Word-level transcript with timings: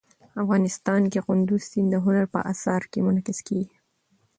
افغانستان 0.41 1.01
کې 1.11 1.19
کندز 1.27 1.61
سیند 1.71 1.87
د 1.93 1.95
هنر 2.05 2.25
په 2.33 2.39
اثار 2.51 2.81
کې 2.91 2.99
منعکس 3.05 3.39
کېږي. 3.47 3.75